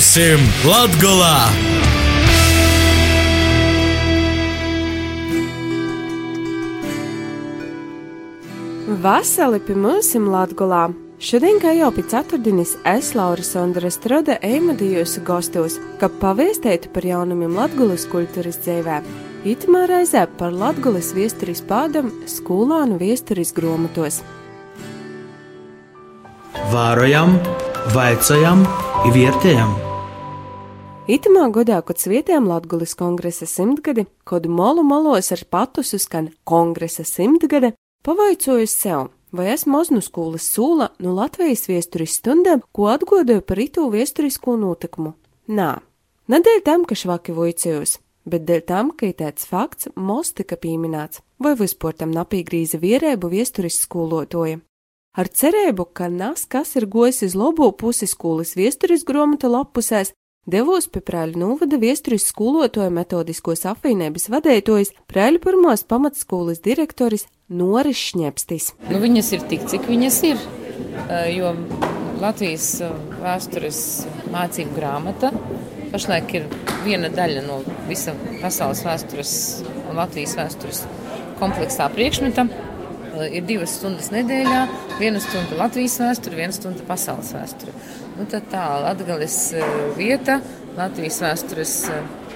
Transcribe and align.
Būsim 0.00 0.40
Latgolā! 0.64 1.34
Vasali 9.02 9.60
pie 9.60 9.76
mums 9.76 10.08
Latgolā! 10.16 10.86
Šodien, 11.20 11.60
kā 11.60 11.74
jau 11.76 11.90
pēc 11.92 12.14
ceturtdienas, 12.14 12.72
es, 12.94 13.10
Laura 13.12 13.44
Sondra 13.44 13.90
Strode, 13.92 14.38
ēmadījusi 14.40 15.20
gastos, 15.28 15.76
ka 16.00 16.08
pavēstētu 16.08 16.94
par 16.96 17.04
jaunumiem 17.04 17.60
Latgulas 17.60 18.08
kultūras 18.08 18.56
dzīvē. 18.64 19.02
Itamā 19.52 19.84
reizē 19.92 20.24
par 20.40 20.56
Latgulas 20.56 21.12
viesturis 21.12 21.60
pādam 21.60 22.08
skolānu 22.24 22.96
viesturis 23.04 23.52
gromatos. 23.52 24.22
Vārojam, 26.72 27.36
vaicājam, 27.92 28.64
vietējam! 29.12 29.89
Itamā 31.10 31.48
godā, 31.50 31.80
kad 31.82 31.98
svietējām 31.98 32.44
Latgulas 32.46 32.92
kongresa 32.94 33.46
simtgadi, 33.48 34.04
kad 34.22 34.44
molu 34.46 34.84
molos 34.86 35.32
ar 35.34 35.40
patusu 35.50 35.98
skan 35.98 36.28
kongresa 36.46 37.02
simtgade, 37.02 37.72
pavaicoju 38.06 38.68
sev 38.70 39.08
vai 39.32 39.48
esmu 39.54 39.80
Oznu 39.80 40.02
skolas 40.06 40.46
sūla 40.54 40.90
no 41.02 41.14
Latvijas 41.16 41.66
viesturis 41.70 42.14
stundām, 42.20 42.62
ko 42.70 42.90
atgodoju 42.92 43.42
par 43.42 43.58
itu 43.62 43.88
viesturisko 43.90 44.54
notikumu. 44.60 45.14
Nā, 45.50 45.72
ne 46.30 46.40
dēļ 46.46 46.62
tam, 46.66 46.86
ka 46.86 46.98
švaki 46.98 47.34
voicējos, 47.34 47.98
bet 48.30 48.46
dēļ 48.46 48.64
tam, 48.70 48.94
ka 48.94 49.10
tāds 49.18 49.46
fakts 49.50 49.90
mos 49.96 50.30
tika 50.34 50.58
pieminēts, 50.60 51.24
vai 51.42 51.56
vispār 51.58 51.98
tam 51.98 52.14
napīgrīza 52.14 52.78
vierēbu 52.82 53.32
viesturis 53.34 53.82
skolotoja. 53.82 54.60
Ar 55.18 55.26
cerību, 55.26 55.88
ka 55.90 56.06
nas, 56.06 56.46
kas 56.46 56.76
ir 56.78 56.86
gojis 56.86 57.24
uz 57.26 57.34
labo 57.34 57.72
pusi 57.74 58.06
skolas 58.06 58.54
viesturis 58.54 59.02
gromata 59.02 59.50
lapusēs, 59.50 60.14
devos 60.48 60.88
pie 60.90 61.02
Prēļu 61.04 61.40
novada 61.40 61.80
viesturis 61.80 62.28
skolotoja 62.30 62.90
metodiskos 62.94 63.66
apvienības 63.68 64.28
vadētojas 64.32 64.94
Prēļu 65.10 65.42
pirmās 65.44 65.84
pamatskolas 65.84 66.62
direktoris 66.64 67.26
Noris 67.48 67.98
Šņepstis. 68.10 68.72
Nu, 68.90 69.00
viņas 69.02 69.32
ir 69.36 69.46
tik, 69.50 69.66
cik 69.70 69.88
viņas 69.90 70.20
ir, 70.30 70.44
jo 71.34 71.54
Latvijas 72.20 72.72
vēstures 73.20 73.82
mācību 74.30 74.76
grāmata 74.76 75.32
pašlaik 75.90 76.34
ir 76.38 76.48
viena 76.84 77.10
daļa 77.12 77.44
no 77.46 77.60
visa 77.88 78.14
pasaules 78.40 78.82
vēstures 78.86 79.32
un 79.88 79.98
Latvijas 79.98 80.36
vēstures 80.38 80.84
kompleksā 81.40 81.88
priekšmeta. 81.94 82.46
Ir 83.20 83.42
divas 83.42 83.72
stundas 83.74 84.12
nedēļā, 84.14 84.60
viena 85.00 85.20
stunda 85.20 85.58
Latvijas 85.58 85.96
vēsture, 86.00 86.38
viena 86.38 86.54
stunda 86.54 86.84
pasaules 86.86 87.32
vēsture. 87.34 87.74
Nu, 88.20 88.26
tad 88.28 88.50
tā 88.52 88.62
Latgales 88.82 89.34
vieta 89.96 90.42
Latvijas 90.76 91.22
vēstures 91.24 91.70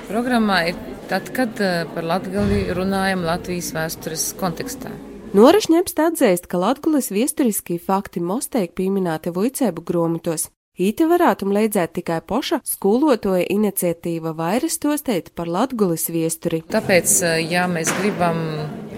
programmā 0.09 0.63
ir 0.71 0.79
tad, 1.11 1.29
kad 1.37 1.61
par 1.93 2.07
Latgali 2.09 2.63
runājam 2.73 3.21
Latvijas 3.27 3.69
vēstures 3.77 4.25
kontekstā. 4.41 4.95
Norašņeps 5.37 5.99
atzīst, 6.07 6.49
ka 6.49 6.63
Latgulas 6.63 7.11
viesturiskī 7.13 7.77
fakti 7.77 8.25
mosteik 8.25 8.73
pieminēti 8.81 9.35
Vujcēbu 9.37 9.85
gromatos. 9.85 10.49
Īti 10.81 11.05
varētu 11.05 11.51
leidzēt 11.53 11.99
tikai 12.01 12.23
poša 12.25 12.63
skolotoja 12.65 13.45
iniciatīva 13.53 14.33
vairs 14.41 14.81
tostēt 14.81 15.35
par 15.37 15.53
Latgulas 15.53 16.09
viesturi. 16.09 16.65
Tāpēc, 16.73 17.21
ja 17.45 17.69
mēs 17.69 17.93
gribam 18.01 18.41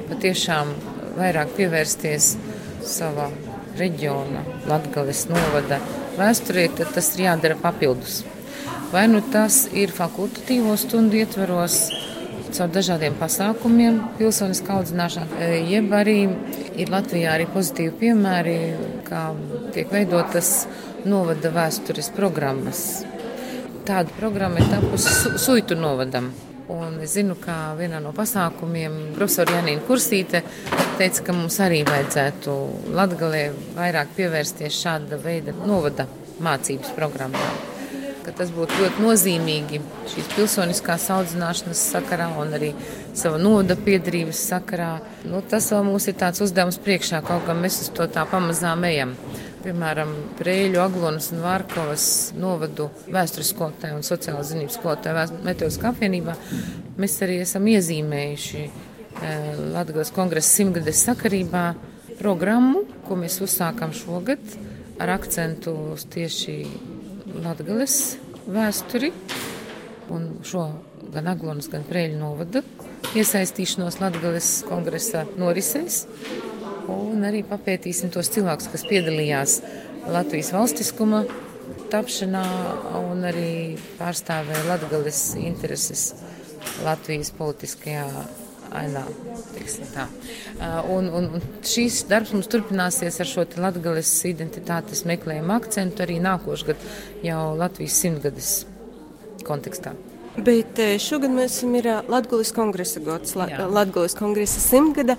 patiešām 0.07 0.71
vairāk 1.19 1.51
pievērsties 1.59 2.37
savā 2.87 3.27
reģiona, 3.77 4.47
Latgales 4.71 5.27
novada 5.35 5.83
vēsturē, 6.19 6.67
tad 6.79 6.93
tas 6.97 7.13
ir 7.17 7.27
jādara 7.27 7.57
papildus. 7.61 8.23
Vai 8.93 9.07
nu 9.11 9.21
tas 9.33 9.65
ir 9.75 9.93
fakultatīvo 9.95 10.77
stundu 10.79 11.19
ietveros, 11.21 11.81
caur 12.55 12.71
dažādiem 12.73 13.17
pasākumiem, 13.19 13.99
pilsoniskā 14.19 14.79
audzināšana, 14.79 15.51
jeb 15.69 15.93
arī 15.97 16.19
ir 16.79 16.93
Latvijā 16.93 17.35
arī 17.35 17.49
pozitīvi 17.53 17.95
piemēri, 18.01 18.57
kā 19.09 19.29
tiek 19.75 19.93
veidotas 19.93 20.53
novada 21.07 21.53
vēstures 21.55 22.13
programmas. 22.17 22.83
Tāda 23.87 24.11
programma 24.19 24.63
ir 24.63 24.71
tapusi 24.73 25.13
su 25.15 25.39
Suitu 25.39 25.79
novadam. 25.79 26.33
Un 26.73 26.99
es 27.05 27.13
zinu, 27.15 27.37
ka 27.39 27.77
vienā 27.79 28.01
no 28.03 28.11
pasākumiem 28.17 29.15
profesora 29.15 29.61
Janīna 29.61 29.85
Kursīte 29.87 30.43
teica, 30.99 31.23
ka 31.29 31.37
mums 31.37 31.61
arī 31.63 31.85
vajadzētu 31.87 32.57
Latgalē 32.97 33.45
vairāk 33.77 34.17
pievērsties 34.19 34.83
šāda 34.83 35.21
veida 35.23 35.55
novada 35.63 36.09
mācības 36.43 36.91
programmām 36.99 37.75
ka 38.27 38.33
tas 38.35 38.51
būtu 38.51 38.81
ļoti 38.81 39.03
nozīmīgi 39.05 39.79
šīs 40.11 40.31
pilsoniskās 40.35 41.05
audzināšanas 41.15 41.83
sakarā 41.93 42.27
un 42.41 42.57
arī 42.59 42.73
sava 43.15 43.39
noda 43.39 43.77
piedarības 43.79 44.41
sakarā. 44.51 44.97
Nu, 45.31 45.45
tas 45.47 45.69
vēl 45.71 45.85
mums 45.87 46.09
ir 46.11 46.17
tāds 46.19 46.43
uzdevums 46.43 46.81
priekšā, 46.83 47.23
kaut 47.27 47.47
gan 47.47 47.63
mēs 47.63 47.79
uz 47.85 47.93
to 47.95 48.09
tā 48.11 48.27
pamazām 48.31 48.83
ejam. 48.89 49.15
Piemēram, 49.67 50.13
Prēļu, 50.39 50.79
Aglonas 50.79 51.33
un 51.35 51.41
Vārkovas 51.43 52.03
novadu 52.39 52.85
vēstures 53.11 53.49
skolotāju 53.51 53.97
un 53.99 54.05
sociālās 54.07 54.53
zinības 54.53 54.77
skolotāju 54.79 55.41
metodiskā 55.43 55.91
apvienībā 55.91 56.37
mēs 57.03 57.17
arī 57.27 57.41
esam 57.43 57.67
iezīmējuši 57.73 58.63
eh, 58.63 59.49
Latvijas 59.75 60.15
kongresa 60.15 60.53
simtgades 60.61 61.03
sakarībā 61.09 61.65
programmu, 62.21 62.85
ko 63.09 63.19
mēs 63.19 63.41
uzsākam 63.43 63.91
šogad 63.91 64.55
ar 65.03 65.17
akcentu 65.17 65.75
uz 65.97 66.07
tieši 66.15 66.61
Latvijas 67.35 67.99
vēsturi 68.47 69.11
un 70.15 70.31
šo 70.47 70.69
gan 71.11 71.35
Aglonas, 71.35 71.67
gan 71.75 71.83
Prēļu 71.91 72.23
novada 72.23 72.63
iesaistīšanos 73.19 73.99
Latvijas 73.99 74.61
kongresa 74.71 75.27
norisēs. 75.43 76.05
Un 76.93 77.27
arī 77.27 77.43
papētīsim 77.47 78.13
tos 78.15 78.31
cilvēkus, 78.35 78.71
kas 78.73 78.87
piedalījās 78.87 79.59
Latvijas 80.13 80.53
valstiskuma 80.55 81.25
tapšanā 81.91 82.47
un 83.01 83.27
arī 83.27 83.51
pārstāvēja 83.99 84.67
Latvijas 84.69 85.23
intereses 85.41 86.13
Latvijas 86.85 87.31
politiskajā 87.37 88.07
ainā. 88.77 89.05
Un, 90.93 91.07
un, 91.09 91.29
un 91.39 91.45
šīs 91.65 92.03
darbs 92.11 92.35
mums 92.35 92.51
turpināsies 92.53 93.21
ar 93.23 93.31
šo 93.31 93.47
latgales 93.63 94.11
identitātes 94.29 95.05
meklējumu 95.09 95.55
akcentu 95.57 96.05
arī 96.05 96.19
nākošgad 96.25 96.83
jau 97.25 97.41
Latvijas 97.59 97.97
simtgades 98.03 98.51
kontekstā. 99.47 99.95
Bet 100.37 100.77
šogad 101.01 101.33
mums 101.33 101.63
ir 101.65 101.89
Latvijas 102.13 102.53
kongresa 102.57 103.01
gads, 103.01 103.37
Latvijas 103.39 104.19
kongresa 104.19 104.61
simtgada. 104.61 105.17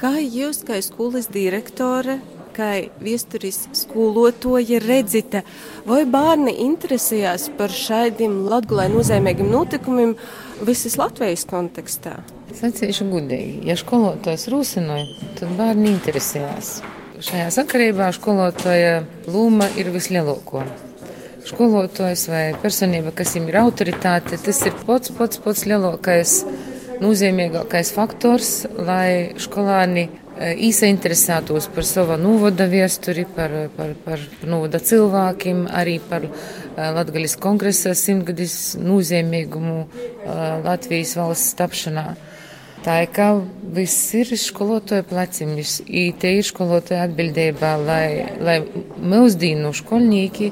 Kā 0.00 0.14
jūs, 0.16 0.62
kā 0.64 0.78
skolas 0.80 1.26
direktore, 1.28 2.14
kā 2.56 2.70
viesturis 3.04 3.58
skolotoja 3.76 4.78
redzita, 4.80 5.42
vai 5.84 6.06
bērni 6.08 6.54
interesējās 6.64 7.50
par 7.58 7.68
šādiem 7.68 8.38
latgulē 8.48 8.86
nozīmīgiem 8.94 9.50
notikumiem 9.52 10.14
visas 10.64 10.96
Latvijas 10.96 11.44
kontekstā? 11.50 12.14
Sacīšu 12.56 13.10
gudīgi, 13.12 13.60
ja 13.68 13.76
skolotājs 13.76 14.48
rūsinoja, 14.48 15.04
tad 15.36 15.52
bērni 15.60 15.92
interesējās. 15.92 16.72
Šajā 17.20 17.52
sakarībā 17.60 18.08
skolotāja 18.16 19.02
loma 19.28 19.68
ir 19.76 19.92
vislielākā. 19.92 20.64
Skolotājs 21.44 22.24
vai 22.32 22.46
personība, 22.64 23.12
kas 23.12 23.36
viņam 23.36 23.52
ir 23.52 23.62
autoritāte, 23.66 24.40
tas 24.40 24.64
ir 24.64 24.80
pats, 24.88 25.12
pats, 25.12 25.44
pats 25.44 25.68
lielākais, 25.68 26.40
nozīmīgākais 27.00 27.92
faktors, 27.96 28.50
lai 28.76 29.32
skolāni 29.40 30.08
īsainteresētos 30.40 31.68
par 31.74 31.84
savu 31.84 32.16
novada 32.20 32.64
viesturi, 32.70 33.26
par, 33.28 33.52
par, 33.76 33.92
par 34.04 34.22
novada 34.48 34.80
cilvēkiem, 34.80 35.66
arī 35.68 35.98
par 36.00 36.24
Latvijas 36.76 37.36
kongresa 37.40 37.92
simtgadis 37.98 38.76
nozīmīgumu 38.80 39.84
Latvijas 40.64 41.16
valsts 41.18 41.56
tapšanā. 41.58 42.06
Tā 42.80 43.02
ir 43.04 43.10
kā 43.12 43.26
viss 43.76 44.14
ir 44.16 44.30
skolotāja 44.40 45.04
plecim, 45.04 45.52
te 46.22 46.30
ir 46.32 46.46
skolotāja 46.48 47.04
atbildībā, 47.10 47.74
lai, 47.84 48.06
lai 48.40 48.54
mūsdienu 48.96 49.74
skolnieki 49.76 50.48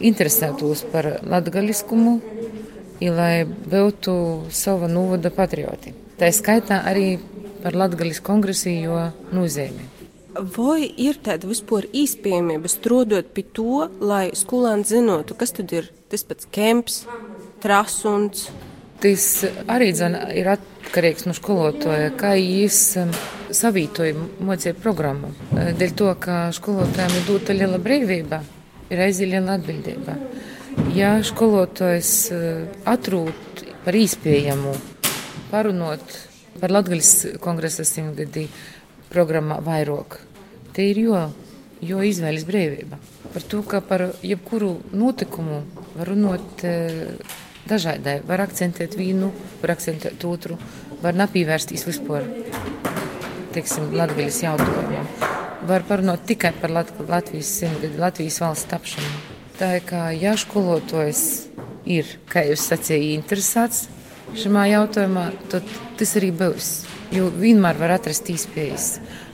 interesētos 0.00 0.86
par 0.88 1.18
latgaliskumu, 1.28 2.16
lai 3.08 3.46
būtu 3.48 4.50
sava 4.52 4.88
novada 4.90 5.32
patrioti. 5.32 5.94
Tā 6.20 6.28
skaitā 6.36 6.82
arī 6.84 7.14
par 7.62 7.76
latgalis 7.76 8.20
kongresījo 8.24 9.06
nozīmi. 9.32 9.86
Vai 10.56 10.84
ir 11.00 11.18
tāda 11.24 11.48
vispār 11.50 11.88
īspējamība 11.90 12.70
strādāt 12.70 13.32
pie 13.34 13.44
to, 13.56 13.88
lai 13.98 14.30
skolēni 14.36 14.86
zinātu, 14.86 15.34
kas 15.34 15.56
tad 15.56 15.72
ir 15.74 15.88
tas 16.12 16.22
pats 16.26 16.46
kemps, 16.54 17.00
trasuns? 17.64 18.46
Tas 19.00 19.26
arī 19.64 19.90
dzana, 19.96 20.26
ir 20.36 20.50
atkarīgs 20.52 21.24
no 21.26 21.34
skolotāja, 21.36 22.12
kā 22.20 22.34
viņš 22.36 22.80
um, 23.00 23.12
savītoja 23.56 24.26
mocību 24.44 24.84
programmu. 24.84 25.32
Dēļ 25.50 25.94
to, 25.96 26.10
ka 26.20 26.42
skolotājiem 26.54 27.16
ir 27.16 27.26
dota 27.26 27.56
liela 27.56 27.80
brīvība, 27.82 28.42
ir 28.92 29.02
aizi 29.06 29.28
liela 29.30 29.56
atbildība. 29.56 30.18
Ja 30.96 31.10
skolotājs 31.26 32.12
atrūt 32.88 33.64
par 33.84 33.96
īspējamu 33.96 34.74
parunot 35.50 36.16
par 36.60 36.72
Latgaļas 36.74 37.38
kongresa 37.42 37.86
simtgadī 37.86 38.46
programmā 39.10 39.60
vairāk, 39.64 40.18
te 40.74 40.86
ir 40.90 41.00
jo, 41.04 41.22
jo 41.84 42.02
izvēles 42.06 42.46
brīvība. 42.48 42.98
Par 43.30 43.46
to, 43.46 43.62
ka 43.66 43.80
par 43.84 44.08
jebkuru 44.26 44.74
notikumu 44.92 45.62
var 45.94 46.10
runāt 46.10 46.64
dažādai, 47.70 48.20
var 48.26 48.44
akcentēt 48.46 48.96
vienu, 48.98 49.30
var 49.62 49.76
akcentēt 49.76 50.24
otru, 50.26 50.58
var 51.02 51.18
nepīvērsties 51.18 51.86
vispār, 51.88 52.26
teiksim, 53.54 53.92
Latgaļas 53.96 54.44
jautājumam. 54.46 55.10
Var 55.70 55.84
parunāt 55.88 56.24
tikai 56.26 56.54
par 56.56 56.72
Lat 56.72 56.94
Latvijas 57.06 57.52
simtgadi, 57.60 58.00
Latvijas 58.00 58.40
valsts 58.42 58.70
tapšanu. 58.70 59.29
Tā 59.60 59.74
ir 59.76 59.82
kā, 59.84 60.06
ja 60.16 60.30
skolotājs 60.40 61.18
ir, 61.84 62.08
kā 62.32 62.46
jūs 62.48 62.62
sacījāt, 62.70 63.02
interesēts 63.18 63.82
šajā 64.32 64.62
jautājumā, 64.70 65.26
tad 65.52 65.68
tas 66.00 66.14
arī 66.16 66.30
būs. 66.32 66.70
Jo 67.12 67.26
vienmēr 67.34 67.76
var 67.76 67.92
atrast 67.98 68.30
iespējas. 68.32 68.86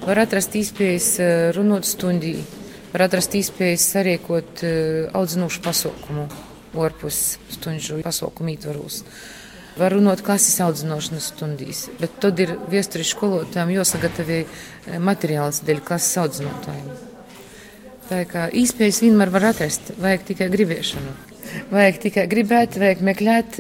Var 0.02 0.18
atrast 0.24 0.58
iespējas 0.58 1.08
eh, 1.22 1.30
runāt 1.54 1.86
stundī, 1.86 2.34
var 2.90 3.06
atrast 3.06 3.38
iespējas 3.38 3.86
sarīkot 3.94 4.66
eh, 4.66 5.06
audzinošu 5.14 5.62
pasaukumu, 5.62 6.26
ārpus 6.74 7.38
stundžu 7.54 8.02
pasaukumu 8.02 8.56
ietvaros. 8.56 9.04
Var 9.78 9.94
runāt 9.94 10.26
klases 10.26 10.58
audzināšanas 10.64 11.30
stundīs, 11.36 11.86
bet 12.00 12.18
tad 12.18 12.42
ir 12.42 12.56
viesturišu 12.72 13.14
skolotājiem 13.14 13.76
jāsagatavē 13.78 14.42
eh, 14.42 14.96
materiāls 14.98 15.62
dēļ 15.68 15.84
klases 15.86 16.18
audzinotājiem. 16.24 17.15
Tā 18.06 18.20
kā 18.30 18.46
īspējas 18.54 19.00
vienmēr 19.02 19.32
var 19.34 19.48
atrast, 19.48 19.90
vajag 19.98 20.28
tikai 20.28 20.46
gribēšanu. 20.52 21.14
Vajag 21.72 21.98
tikai 22.04 22.26
gribēt, 22.30 22.76
vajag 22.78 23.02
meklēt, 23.06 23.58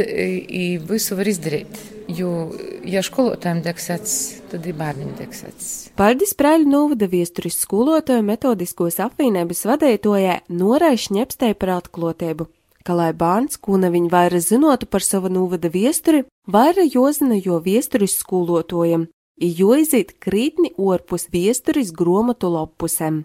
visu 0.86 1.18
var 1.18 1.30
izdarīt. 1.30 1.80
Jo, 2.06 2.52
ja 2.86 3.02
skolotājiem 3.02 3.64
degs 3.64 3.88
acis, 3.90 4.18
tad 4.52 4.66
ir 4.70 4.76
bērniem 4.78 5.16
degs 5.18 5.42
acis. 5.48 5.70
Pārdis 5.98 6.36
Prāļu 6.38 6.68
novada 6.70 7.08
viesturis 7.10 7.58
skolotāju 7.64 8.22
metodiskos 8.22 9.00
apvienības 9.02 9.64
vadītojai 9.66 10.38
Norai 10.54 10.94
Šņepstei 11.02 11.56
par 11.58 11.80
atklātību, 11.80 12.46
ka 12.86 12.94
lai 12.94 13.10
bērns, 13.18 13.58
ko 13.58 13.80
ne 13.82 13.90
viņa 13.90 14.12
vairāk 14.12 14.46
zinotu 14.46 14.86
par 14.86 15.02
savu 15.02 15.32
novada 15.34 15.72
viesturi, 15.72 16.22
vairāk 16.46 16.94
jozina 16.94 17.40
jo 17.42 17.58
viesturis 17.64 18.20
skolotojam, 18.22 19.08
jo 19.42 19.74
iziet 19.74 20.14
krītni 20.22 20.76
orpus 20.78 21.26
viesturis 21.34 21.90
gromatu 21.90 22.54
loppusem. 22.54 23.24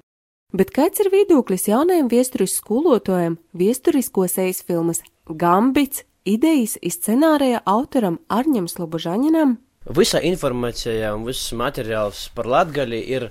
Bet 0.51 0.73
kāds 0.75 0.99
ir 0.99 1.07
viedoklis 1.13 1.69
jaunajam 1.69 2.09
viesturis 2.11 2.57
skolotājam 2.59 3.37
viesturisko 3.55 4.25
sejas 4.27 4.59
filmas 4.67 4.99
Gambits 5.23 6.03
idejas 6.27 6.73
i 6.83 6.91
scenārija 6.91 7.61
autoram 7.63 8.17
Arņam 8.27 8.67
Slobožaņinam? 8.67 9.55
Visa 9.95 10.19
informācija 10.19 11.13
un 11.15 11.23
viss 11.23 11.53
materiāls 11.55 12.25
par 12.35 12.51
latgali 12.51 12.99
ir 13.15 13.29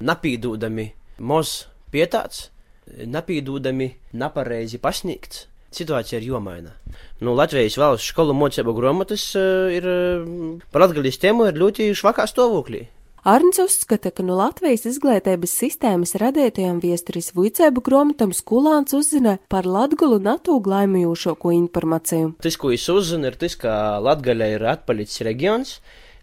napīdūdami 0.00 0.86
moz 1.20 1.52
pietāts, 1.92 2.48
napīdūdami 2.88 3.90
napareizi 4.16 4.80
pasniegts. 4.80 5.44
Situācija 5.76 6.22
ir 6.22 6.30
jomaina. 6.30 6.72
Nu, 7.20 7.36
Latvijas 7.36 7.76
valsts 7.80 8.08
skolu 8.14 8.32
mocību 8.36 8.72
grāmatas 8.76 9.28
uh, 9.36 9.68
ir 9.72 9.84
uh, 9.88 10.58
par 10.72 10.86
latgaļas 10.86 11.20
tēmu 11.20 11.52
ir 11.52 11.60
ļoti 11.60 11.92
švakā 11.96 12.24
stāvoklī. 12.28 12.86
Arns 13.22 13.60
uzskata, 13.62 14.10
ka 14.10 14.24
no 14.26 14.34
Latvijas 14.34 14.82
izglītības 14.90 15.52
sistēmas 15.54 16.16
radītajam 16.18 16.80
viesturis 16.82 17.28
Vuicēbu 17.36 17.84
grāmatam 17.86 18.32
skolāns 18.34 18.96
uzzina 18.98 19.36
par 19.46 19.62
latgulu 19.62 20.16
natūgu 20.18 20.72
laimījošāko 20.72 21.52
informāciju. 21.54 22.32
Tas, 22.42 22.56
ko 22.58 22.72
es 22.74 22.88
uzzinu, 22.90 23.30
ir 23.30 23.36
tas, 23.38 23.54
ka 23.54 24.00
Latgaļa 24.02 24.48
ir 24.56 24.66
atpalicis 24.72 25.22
reģions, 25.22 25.76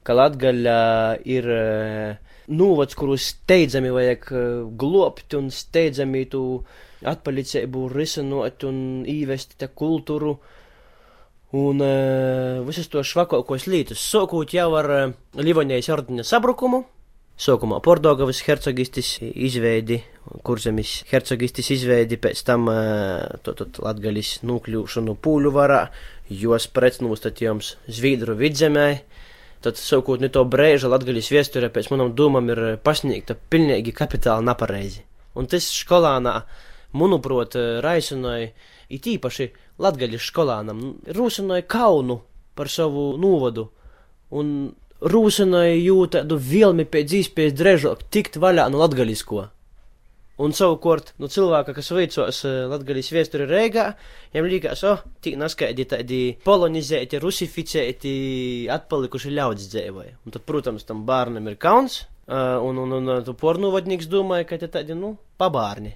ka 0.03 0.17
Latgaļa 0.19 0.75
ir 1.23 1.47
uh, 1.55 2.35
novads, 2.51 2.99
kuru 2.99 3.15
steidzami 3.15 3.95
vajag 3.95 4.27
uh, 4.33 4.43
globt 4.83 5.39
un 5.39 5.47
steidzami 5.55 6.25
tu 6.35 6.43
atpalicību 7.07 7.85
risinot 7.95 8.67
un 8.67 8.81
īvest 9.07 9.55
te 9.55 9.71
kultūru. 9.71 10.35
Un 11.49 11.81
uh, 11.81 12.61
visas 12.67 12.91
tos 12.93 13.09
švakākos 13.09 13.65
lītus 13.65 14.03
sākot 14.05 14.51
jau 14.53 14.67
ar 14.77 14.89
uh, 14.93 15.13
Livonijas 15.41 15.89
ordina 15.89 16.21
sabrukumu, 16.21 16.83
sākumā 17.41 17.79
Pordogavas 17.81 18.43
hercogistis 18.45 19.15
izveidi, 19.21 19.97
kurzemis 20.45 20.99
hercogistis 21.09 21.71
izveidi, 21.73 22.19
pēc 22.21 22.43
tam 22.45 22.69
to, 23.41 23.55
latgalis 23.81 24.35
nokļūšanu 24.45 25.15
pūļu 25.23 25.53
varā, 25.55 25.83
jos 26.29 26.69
pretnūstatījums 26.75 27.73
Zvīdru 27.97 28.37
vidzemē, 28.37 28.87
tad 29.65 29.79
sākot 29.79 30.21
ne 30.21 30.29
to 30.29 30.43
brēža 30.45 30.91
latgalis 30.91 31.31
viesturē 31.33 31.71
pēc 31.73 31.89
manam 31.89 32.13
domam 32.13 32.51
ir 32.53 32.61
pasniegta 32.83 33.39
pilnīgi 33.49 33.95
kapitāli 33.95 34.45
napareizi. 34.45 35.01
Un 35.39 35.49
tas 35.49 35.65
skolānā, 35.73 36.43
manuprāt, 36.93 37.57
raisināja 37.81 38.51
it 38.89 39.07
īpaši 39.07 39.49
latgaļu 39.81 40.19
skolānam, 40.21 40.83
rūsināja 41.15 41.67
kaunu 41.69 42.19
par 42.57 42.71
savu 42.71 43.13
novadu 43.21 43.69
un 44.35 44.71
rūsināja 44.99 45.77
jūt 45.77 46.17
tādu 46.17 46.39
vilmi 46.43 46.85
pēc 46.89 47.15
īspējas 47.21 47.55
drežāk 47.55 48.03
tikt 48.11 48.39
vaļā 48.41 48.67
no 48.71 48.81
latgaļisko. 48.83 49.45
Un 50.39 50.53
savukārt, 50.55 51.11
no 51.19 51.27
cilvēka, 51.27 51.73
kas 51.75 51.89
veicos 51.91 52.37
latgaļas 52.71 53.09
viesturi 53.11 53.47
Reigā, 53.47 53.89
viņam 54.31 54.45
liekas, 54.47 54.83
oh, 54.87 55.01
tik 55.19 55.35
naskaidi 55.39 55.83
tādi 55.91 56.19
polonizēti, 56.45 57.19
rusificēti, 57.19 58.13
atpalikuši 58.71 59.33
ļaudis 59.35 59.67
dzīvoja. 59.73 60.13
Un 60.23 60.35
tad, 60.35 60.45
protams, 60.47 60.87
tam 60.87 61.03
bērnam 61.07 61.51
ir 61.51 61.59
kauns, 61.59 62.05
un, 62.29 62.79
un, 62.85 62.95
un, 63.01 63.11
un 63.19 63.35
pornuvadnieks 63.41 64.07
domāja, 64.07 64.47
ka 64.47 64.61
tie 64.61 64.71
tādi, 64.71 64.95
nu, 64.95 65.17
pabārni. 65.39 65.91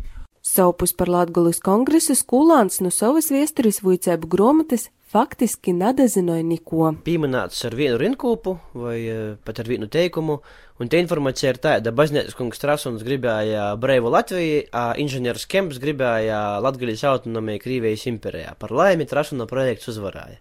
Savpus 0.53 0.91
par 0.93 1.09
Latgulis 1.09 1.57
kongresu 1.65 2.13
skolāns 2.13 2.75
no 2.83 2.91
savas 2.93 3.31
viesturis 3.33 3.79
vuicēbu 3.81 4.27
gromatas 4.29 4.83
faktiski 5.09 5.73
nedazināja 5.73 6.43
neko. 6.45 6.91
Pieminēts 7.07 7.63
ar 7.65 7.73
vienu 7.79 7.97
rinkūpu 7.97 8.53
vai 8.77 8.97
uh, 9.09 9.23
pat 9.47 9.63
ar 9.63 9.71
vienu 9.71 9.89
teikumu, 9.89 10.35
un 10.77 10.91
te 10.93 11.01
informācija 11.01 11.55
ir 11.55 11.59
tāda, 11.63 11.95
baznēcas 11.97 12.37
kungs 12.37 12.61
Trasuns 12.61 13.01
gribēja 13.07 13.71
Breivu 13.81 14.13
Latviju, 14.13 14.67
uh, 14.67 14.93
inženieris 15.01 15.47
Kemps 15.49 15.81
gribēja 15.81 16.43
Latgaļas 16.61 17.07
autonomiju 17.15 17.63
Krīvijas 17.65 18.05
imperijā. 18.13 18.53
Par 18.61 18.75
laimi 18.77 19.09
Trasuna 19.09 19.49
projekts 19.49 19.89
uzvarēja. 19.89 20.37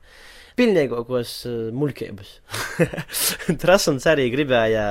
Pilnīgākos 0.60 1.37
uh, 1.48 1.58
muļķības. 1.72 2.37
Trasuns 3.64 4.12
arī 4.12 4.28
gribēja 4.37 4.87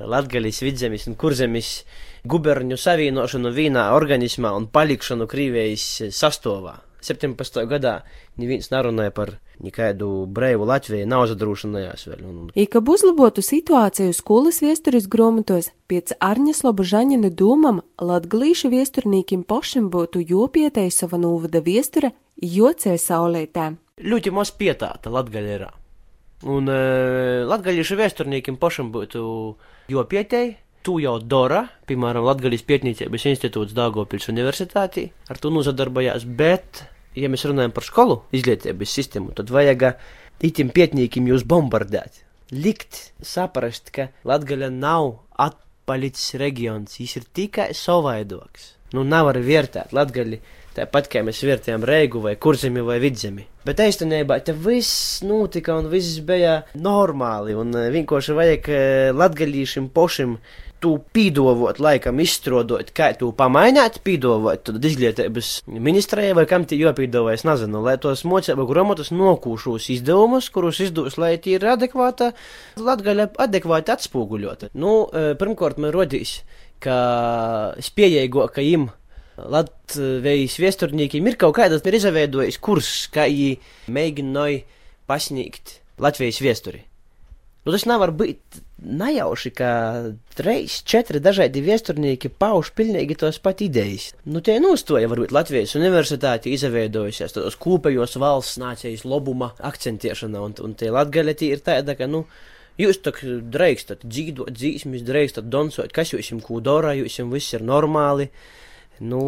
Latgaļas 0.00 0.64
vidzemes 0.64 1.08
un 1.12 1.20
kurzemes 1.20 1.82
guberņu 2.30 2.78
savienošanu 2.80 3.52
vienā 3.54 3.90
organismā 3.96 4.52
un 4.56 4.68
palikšanu 4.72 5.28
Krīvijas 5.30 6.12
sastāvā. 6.14 6.80
17. 7.06 7.62
gadā 7.70 8.00
neviens 8.40 8.70
nerunāja 8.72 9.12
par 9.14 9.36
nekādu 9.62 10.26
brīvu 10.32 10.66
Latviju, 10.68 11.06
nav 11.08 11.26
zadrūšanājās 11.30 12.06
vēl. 12.10 12.24
Un... 12.26 12.50
I, 12.54 12.66
ka 12.70 12.82
uzlabotu 12.82 13.44
situāciju 13.44 14.14
skolas 14.16 14.60
viesturis 14.64 15.06
grāmatos, 15.12 15.70
pēc 15.90 16.16
Arņa 16.24 16.56
Slobožaņina 16.60 17.30
dūmam, 17.36 17.80
latgalīšu 18.02 18.72
viesturnīkim 18.74 19.46
pošim 19.48 19.88
būtu 19.92 20.24
jopietēja 20.26 20.92
sava 21.02 21.20
novada 21.22 21.62
viestura, 21.64 22.12
jocē 22.42 22.96
saulētē. 23.00 23.72
Ļoti 24.04 24.34
maz 24.34 24.52
pietāta 24.52 25.12
latgaļerā. 25.14 25.70
Un 26.52 26.68
uh, 26.68 27.46
latgaļīšu 27.48 27.96
viesturnīkim 27.96 28.58
pošam 28.60 28.90
būtu 28.92 29.22
jopietēja, 29.88 30.58
tu 30.86 31.00
jau 31.02 31.16
dara, 31.18 31.64
piemēram, 31.90 32.26
Latvijas 32.28 32.62
pētniecības 32.66 33.26
institūts 33.32 33.74
Dāngopils 33.74 34.28
universitātī, 34.30 35.08
ar 35.30 35.40
to 35.42 35.50
nozadarbojās, 35.50 36.26
bet, 36.38 36.84
ja 37.18 37.30
mēs 37.32 37.46
runājam 37.50 37.74
par 37.74 37.86
skolu 37.86 38.20
izglītības 38.36 38.94
sistēmu, 39.00 39.34
tad 39.34 39.50
vajag 39.54 39.88
itim 40.46 40.70
pētniekiem 40.76 41.32
jūs 41.32 41.46
bombardēt. 41.48 42.22
Likt 42.54 43.00
saprast, 43.26 43.90
ka 43.90 44.12
Latvija 44.28 44.70
nav 44.70 45.16
atpalicis 45.42 46.36
reģions, 46.38 47.00
viņš 47.00 47.16
ir 47.18 47.26
tikai 47.34 47.72
savaidoks. 47.74 48.76
Nu, 48.94 49.02
nav 49.02 49.32
arī 49.32 49.42
vērtēt 49.48 49.90
Latviju 49.96 50.38
tāpat 50.76 51.08
kā 51.10 51.22
mēs 51.24 51.40
vērtējām 51.46 51.84
Reigu 51.88 52.20
vai 52.22 52.36
Kurzemi 52.38 52.84
vai 52.84 52.98
Vidzemi. 53.02 53.46
Bet 53.66 53.80
īstenībā 53.82 54.38
te 54.44 54.52
viss 54.52 55.24
notika 55.26 55.74
un 55.80 55.88
viss 55.90 56.20
bija 56.26 56.60
normāli 56.78 57.56
un 57.58 57.72
vienkārši 57.74 58.36
vajag 58.36 58.70
latgaļīšiem 59.16 59.88
pošiem 59.96 60.36
tu 60.82 60.92
pīdovot, 61.16 61.78
laikam 61.82 62.20
izstrādāt, 62.22 62.92
kā 62.96 63.10
tu 63.18 63.30
pamainīt, 63.36 64.00
pīdovot, 64.04 64.64
tad 64.68 64.84
izglītības 64.84 65.50
ministrijai 65.72 66.34
vai 66.36 66.44
kam 66.50 66.66
tie 66.68 66.78
jopīdavo, 66.80 67.32
es 67.32 67.46
nezinu, 67.48 67.80
lai 67.84 67.96
tos 68.02 68.24
mocību 68.28 68.66
grāmatas 68.68 69.12
nokūšos 69.14 69.88
izdevumus, 69.96 70.50
kurus 70.54 70.82
izdos, 70.84 71.16
lai 71.20 71.34
tie 71.42 71.56
ir 71.56 71.66
adekvāta, 71.72 72.32
latgaļa 72.76 73.30
adekvāti 73.46 73.94
atspūguļota. 73.96 74.70
Nu, 74.76 74.98
pirmkārt, 75.40 75.80
man 75.82 75.94
rodīs, 75.96 76.38
ka 76.84 76.96
spējīgākajiem 77.82 78.90
Latvijas 79.36 80.56
viesturniekiem 80.60 81.26
ir 81.28 81.36
kaut 81.40 81.58
kādas 81.58 81.84
ir 81.84 81.96
izveidojis 81.98 82.56
kurs, 82.64 82.92
kā 83.12 83.26
viņi 83.28 83.58
mēģināja 83.92 84.62
pasniegt 85.08 85.80
Latvijas 86.00 86.40
viesturi. 86.44 86.84
Nu, 87.66 87.72
tas 87.74 87.82
nevar 87.90 88.12
būt 88.14 88.60
nejauši, 88.78 89.50
ka 89.58 89.68
reizes 90.38 90.84
četri 90.86 91.18
dažādi 91.18 91.64
viesturnieki 91.66 92.30
pauž 92.30 92.70
pilnīgi 92.78 93.16
tos 93.18 93.40
pat 93.42 93.64
idejas. 93.66 94.12
Nu, 94.22 94.38
tie 94.38 94.60
nustoja 94.62 95.08
varbūt 95.10 95.34
Latvijas 95.34 95.74
universitāti 95.74 96.52
izveidojusies 96.54 97.34
tos 97.34 97.56
kopējos 97.58 98.14
valsts 98.22 98.60
nācijas 98.62 99.02
lobuma 99.02 99.50
akcentēšana, 99.58 100.44
un, 100.46 100.54
un 100.62 100.76
tie 100.78 100.92
latgaļeti 100.94 101.50
ir 101.56 101.64
tāda, 101.66 101.98
ka, 101.98 102.06
nu, 102.06 102.22
Jūs 102.76 102.98
tā 103.00 103.14
drīkstat 103.16 104.02
dzīvot 104.04 104.52
dzīsmis, 104.52 105.04
drīkstat 105.06 105.46
donsot, 105.48 105.94
kas 105.96 106.10
jūs 106.12 106.28
jums 106.34 106.44
ko 106.44 106.60
dara, 106.60 106.92
jūs 106.92 107.14
jums 107.22 107.32
viss 107.32 107.56
ir 107.56 107.64
normāli. 107.64 108.28
Nu, 109.00 109.22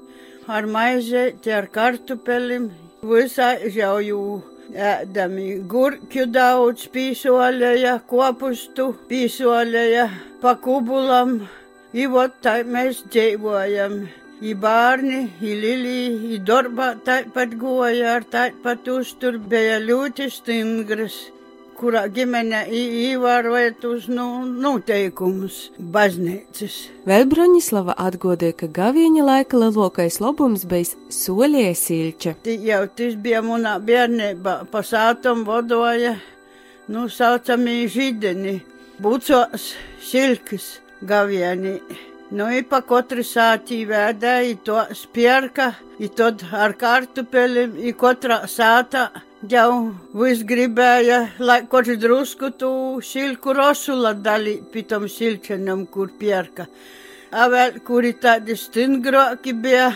ar 0.47 0.67
maizēti, 0.69 1.51
ar 1.51 1.67
kartupelim, 1.73 2.69
visai 3.05 3.69
žauju 3.73 4.21
ēdami. 4.73 5.47
Gurķu 5.69 6.27
daudz 6.31 6.87
pīsolēja, 6.93 7.99
kopustu 8.09 8.91
pīsolēja, 9.09 10.09
pa 10.41 10.55
kubulam. 10.61 11.39
I 11.95 12.09
vot 12.11 12.33
tā 12.43 12.59
mēs 12.67 13.05
dzīvojam. 13.07 14.05
I 14.43 14.51
bērni, 14.59 15.21
i 15.39 15.53
lili, 15.55 15.99
i 16.35 16.41
darbā 16.43 16.95
tāpat 17.07 17.55
goja, 17.59 18.17
ar 18.17 18.27
tāpat 18.27 18.89
uztur 18.91 19.39
bija 19.39 19.79
ļoti 19.79 20.27
stingras 20.33 21.21
kurā 21.75 22.05
ģimene 22.11 22.61
ievērojot 22.71 23.85
uz 23.89 24.07
nu, 24.11 24.27
noteikumus 24.47 25.57
baznīcas. 25.95 26.77
Vēl 27.07 27.27
Broņislava 27.31 27.95
atgodēja, 28.07 28.55
ka 28.61 28.69
gavieņa 28.79 29.25
laika 29.27 29.59
lielākais 29.59 30.21
labums 30.23 30.65
bija 30.69 30.95
soļie 31.13 31.67
silča. 31.79 32.35
Jau 32.45 32.81
tas 32.95 33.19
bija 33.19 33.43
manā 33.45 33.75
bērnībā, 33.83 34.57
pasātam 34.71 35.43
vadoja, 35.47 36.15
nu, 36.87 37.07
saucamī 37.11 37.83
žideni, 37.91 38.59
bucos 39.03 39.73
silkas 40.03 40.75
gavieni. 41.03 41.79
Nu, 42.31 42.47
i 42.49 42.63
pa 42.65 42.79
katru 42.81 43.21
sātī 43.21 43.83
vēdā, 43.85 44.39
i 44.49 44.55
to 44.65 44.79
spierka, 44.97 45.75
i 46.01 46.07
tad 46.09 46.41
ar 46.57 46.73
kartupeļiem, 46.73 47.75
i 47.85 47.93
katrā 47.93 48.39
sātā 48.49 49.03
jau 49.45 49.93
vis 50.17 50.41
gribēja, 50.41 51.19
lai 51.37 51.59
kaut 51.69 51.91
drusku 52.01 52.49
tu 52.57 52.71
silku 53.05 53.53
rosula 53.53 54.15
dalīt 54.17 54.71
pitam 54.73 55.05
silčenam, 55.05 55.85
kur 55.85 56.09
pierka. 56.17 56.65
A 57.29 57.45
vēl, 57.51 57.77
kuri 57.85 58.15
tādi 58.17 58.57
stingroki 58.57 59.53
bija, 59.53 59.91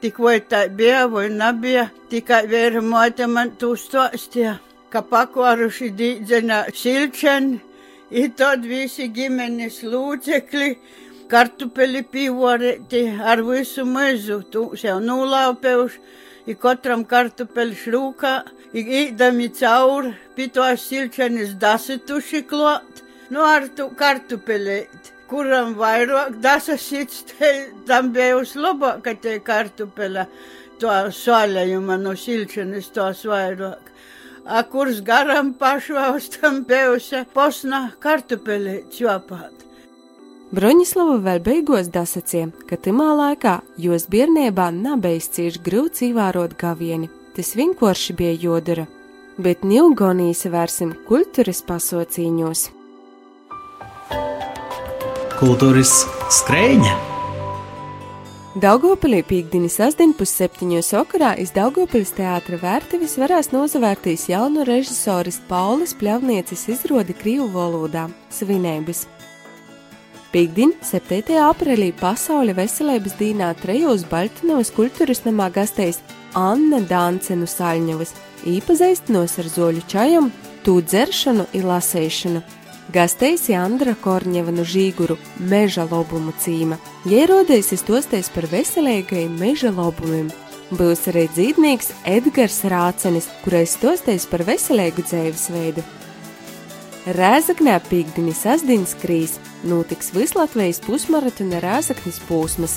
tik 0.00 0.22
vai 0.22 0.38
tā 0.38 0.68
bija, 0.70 1.08
vai 1.10 1.28
nebija, 1.34 1.88
tikai 2.14 2.44
vēra 2.46 2.78
māte 2.78 3.26
man 3.26 3.56
tu 3.58 3.74
stostīja, 3.74 4.60
ka 4.86 5.02
pakvaruši 5.02 5.90
dīdzenā 5.98 6.64
silčen, 6.78 7.56
i 8.12 8.28
tad 8.38 8.62
visi 8.68 9.10
ģimenes 9.10 9.82
lūdzekļi, 9.82 10.74
kartupeli 11.32 12.02
pīvorēti 12.12 13.02
ar 13.32 13.40
visu 13.46 13.86
mezu, 13.88 14.42
tu 14.52 14.66
jau 14.76 14.98
nulaupeuši, 15.00 16.00
i 16.50 16.56
katram 16.58 17.04
kartupeļu 17.08 17.78
šrūkā, 17.84 18.32
i 18.76 18.82
īdami 19.02 19.48
cauri, 19.56 20.12
pitoās 20.36 20.84
silčenis 20.90 21.54
dasituši 21.62 22.42
klot, 22.50 23.02
nu 23.32 23.44
ar 23.46 23.68
tu 23.76 23.88
kartupelēt. 23.98 25.12
Kuram 25.32 25.72
vairāk 25.78 26.34
dasasits, 26.44 27.22
tam 27.88 28.10
bija 28.12 28.36
uz 28.36 28.52
labāka 28.52 29.14
te 29.16 29.38
kartupela, 29.40 30.26
to 30.82 30.92
sāļējuma 31.16 31.96
no 32.02 32.12
silčenis 32.18 32.92
tos 32.92 33.24
vairāk. 33.30 33.88
A 34.44 34.60
kurs 34.68 35.00
garam 35.06 35.54
pašvaustam 35.56 36.64
bijusi 36.68 37.24
posna 37.32 37.86
kartupelēt 38.02 38.92
čopāt. 38.98 39.71
Broņislava 40.52 41.14
vēl 41.24 41.38
beigās 41.40 41.86
dasacīja, 41.88 42.50
ka 42.68 42.76
timā 42.76 43.06
laikā 43.16 43.54
jos 43.80 44.04
bērnībā 44.12 44.66
nebija 44.76 45.22
cīši 45.32 45.62
grūts 45.64 46.02
ievērot 46.04 46.58
gavieni, 46.60 47.08
tas 47.32 47.54
vienkārši 47.56 48.16
bija 48.18 48.34
jodara, 48.42 48.84
bet 49.40 49.64
Nilgonīs 49.64 50.44
vērsim 50.52 50.92
kultūras 51.08 51.62
pasaucīņos. 51.64 52.66
Kultūras 55.38 55.94
skrēņa! 56.42 56.98
Daugopilī 58.60 59.22
pīkdiņa 59.24 59.72
sasdiņpus 59.72 60.36
septiņos 60.36 60.92
okarā 61.00 61.32
iz 61.40 61.54
Daugopilis 61.56 62.12
teātra 62.12 62.60
vērtivis 62.60 63.16
varēs 63.16 63.48
nozavērtīs 63.56 64.28
jaunu 64.28 64.68
režisoris 64.68 65.40
Paulis 65.48 65.96
Pļavniecis 65.96 66.68
izrodi 66.76 67.16
Krīvu 67.16 67.48
valodā- 67.56 68.10
svinēbis. 68.36 69.06
Pīkdiņ, 70.32 70.70
7. 70.80 71.34
aprīlī 71.44 71.90
Pasaules 71.92 72.56
veselības 72.56 73.18
dienā 73.18 73.50
trejos 73.60 74.06
Baltinovas 74.08 74.70
kultūras 74.72 75.20
namā 75.26 75.50
gastējas 75.52 75.98
Anna 76.32 76.78
Dāncenu 76.88 77.44
Saļņevas, 77.44 78.14
īpazīstinos 78.48 79.36
ar 79.42 79.50
zoļu 79.52 79.82
čajam, 79.92 80.30
tū 80.64 80.78
dzeršanu 80.88 81.44
un 81.52 81.68
lasēšanu. 81.68 82.40
Gastējas 82.96 83.50
Andra 83.60 83.92
Korņeva 83.92 84.56
no 84.56 84.64
Žīguru 84.64 85.18
meža 85.52 85.84
lobumu 85.90 86.32
cīma, 86.40 86.80
ierodējas 87.04 87.74
iztosties 87.76 88.32
par 88.32 88.48
veselīgajiem 88.48 89.36
meža 89.36 89.68
lobumiem. 89.76 90.32
Būs 90.72 91.10
arī 91.12 91.26
dzīvnieks 91.34 91.92
Edgars 92.08 92.62
Rācenis, 92.72 93.28
kurais 93.44 93.76
stosties 93.76 94.24
par 94.32 94.48
veselīgu 94.48 95.04
dzīvesveidu. 95.04 95.84
Rēzaknē 97.02 97.80
pīkdiņa 97.88 98.32
sasdienas 98.38 98.92
krīs 98.94 99.32
notiks 99.66 100.12
Vislatvijas 100.14 100.78
pusmaratona 100.84 101.58
Rēzaknis 101.58 102.20
posms. 102.28 102.76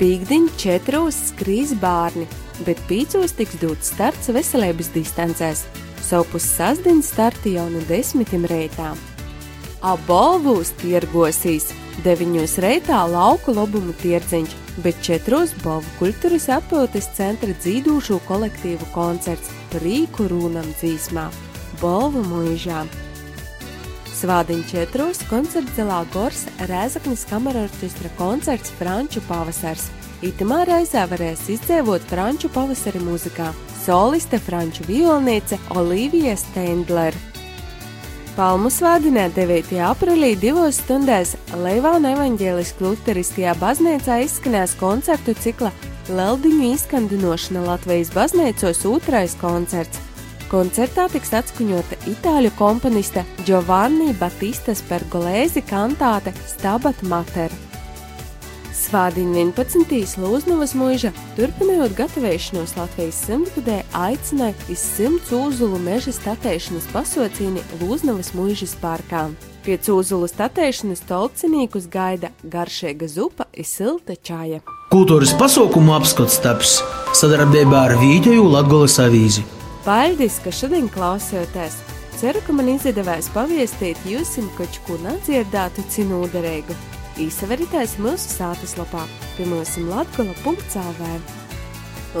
Pīkdiņ 0.00 0.48
četros 0.58 1.14
skrīs 1.28 1.76
bērni, 1.78 2.24
bet 2.66 2.80
pīcos 2.88 3.36
tiks 3.38 3.60
dots 3.62 3.92
starts 3.92 4.32
veselības 4.34 4.88
distancēs. 4.90 5.62
Sopus 6.02 6.48
sasdienas 6.56 7.12
starti 7.12 7.52
jau 7.54 7.68
no 7.70 7.78
desmitiem 7.86 8.48
reitām. 8.50 8.98
Abolvūs 9.86 10.72
tirgosīs, 10.80 11.68
deviņos 12.02 12.56
reitā 12.64 13.04
lauku 13.06 13.54
lobumu 13.54 13.94
tirdziņš, 14.02 14.56
bet 14.82 14.98
četros 15.06 15.52
Bolvu 15.62 15.94
kultūras 16.00 16.48
atpūtas 16.56 17.06
centra 17.14 17.54
dzīdūšu 17.62 18.18
kolektīvu 18.26 18.90
koncerts 18.96 19.54
Rīku 19.78 20.26
rūnam 20.34 20.66
dzīsmā- 20.74 21.28
Bolvu 21.84 22.24
mūžām. 22.32 22.90
Svādiņa 24.20 24.66
četros 24.68 25.22
koncerts 25.30 25.78
Zelā 25.78 26.02
Gors 26.12 26.42
Rēzaknis 26.68 27.22
kamerorķestra 27.30 28.10
koncerts 28.18 28.68
Franču 28.76 29.22
pavasars. 29.24 29.86
Itamā 30.20 30.58
reizē 30.68 31.06
varēs 31.08 31.46
izdzēvot 31.54 32.04
franču 32.10 32.50
pavasari 32.52 33.00
muzikā 33.00 33.46
soliste 33.80 34.36
franču 34.44 34.84
violniece 34.84 35.56
Olivija 35.72 36.34
Stendler. 36.36 37.16
Palmu 38.36 38.68
svētdienā 38.68 39.30
9. 39.38 39.72
aprīlī 39.88 40.34
divos 40.42 40.82
stundās 40.82 41.32
Leivāna 41.64 42.12
evaņģēliskā 42.18 42.90
luteriskajā 42.90 43.56
baznīcā 43.62 44.20
izskanēs 44.26 44.76
koncertu 44.82 45.32
cikla 45.40 45.72
Leldiņu 46.12 46.74
izskandinošana 46.74 47.64
Latvijas 47.70 48.12
baznīcos 48.12 48.84
otrais 48.92 49.38
koncerts. 49.40 50.09
Koncertā 50.50 51.04
tiks 51.06 51.30
atskaņota 51.38 51.94
itāļu 52.10 52.50
komponista 52.58 53.22
Giovanni 53.46 54.10
Batistas 54.18 54.80
Pergolēzi 54.88 55.62
kantāte 55.62 56.32
Stabat 56.50 57.04
Mater. 57.06 57.52
Svādiņa 58.74 59.44
11. 59.54 60.16
Lūznavas 60.18 60.72
mūža, 60.74 61.12
turpinot 61.36 61.94
gatavošanos 61.94 62.74
Latvijas 62.80 63.20
simtgadē, 63.28 63.76
aicināja 63.94 64.56
iz 64.74 64.82
simts 64.82 65.30
uzulu 65.30 65.78
meža 65.84 66.16
statēšanas 66.16 66.90
pasaucīni 66.90 67.62
Lūznavas 67.84 68.32
mūžas 68.34 68.74
parkā. 68.82 69.28
Pie 69.62 69.78
uzulu 69.94 70.26
statēšanas 70.26 71.04
tolcinīkus 71.06 71.86
gaida 71.92 72.32
garšīga 72.42 73.06
zupa 73.06 73.46
un 73.54 73.70
silta 73.70 74.18
čāja. 74.18 74.64
Kultūras 74.90 75.36
pasaukumu 75.38 75.94
apskats 76.00 76.42
taps 76.42 76.80
sadarbībā 77.14 77.86
ar 77.86 77.98
Vīģeju 78.02 78.50
Latgoles 78.50 78.98
avīzi. 78.98 79.46
Paldies, 79.80 80.36
ka 80.44 80.52
šodien 80.52 80.90
klausāties! 80.92 81.78
Ceru, 82.20 82.42
ka 82.44 82.52
man 82.52 82.66
izdevās 82.68 83.30
paviestīt 83.32 84.00
jums 84.04 84.34
kaut 84.58 84.74
ko 84.84 84.98
nedzirdētu 85.00 85.86
cinūderīgu. 85.94 86.76
Īsaverīties 87.24 87.96
mūsu 88.04 88.34
sātas 88.34 88.76
lapā, 88.76 89.06
pirmosim 89.38 89.88
latgola.cv. 89.88 91.08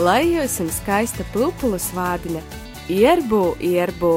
Lai 0.00 0.22
jums 0.30 0.56
skaista 0.78 1.26
pupulu 1.34 1.76
svādiņa, 1.76 2.40
ierbu, 2.88 3.42
ierbu! 3.60 4.14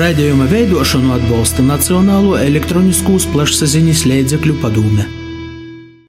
Raidījuma 0.00 0.50
veidošanu 0.50 1.14
atbalsta 1.14 1.62
Nacionālo 1.62 2.34
elektroniskos 2.42 3.30
plašsaziņas 3.30 4.06
līdzekļu 4.10 4.58
padome. 4.62 5.19